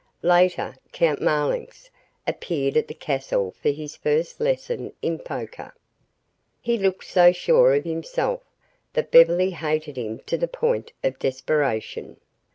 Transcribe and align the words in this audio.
Later, 0.23 0.75
Count 0.91 1.21
Marlanx 1.21 1.91
appeared 2.25 2.75
at 2.75 2.87
the 2.87 2.95
castle 2.95 3.51
for 3.61 3.69
his 3.69 3.95
first 3.95 4.39
lesson 4.41 4.93
in 5.03 5.19
poker. 5.19 5.75
He 6.59 6.79
looked 6.79 7.05
so 7.05 7.31
sure 7.31 7.75
of 7.75 7.83
himself 7.85 8.41
that 8.93 9.11
Beverly 9.11 9.51
hated 9.51 9.97
him 9.99 10.17
to 10.25 10.39
the 10.39 10.47
point 10.47 10.91
of 11.03 11.19
desperation. 11.19 12.17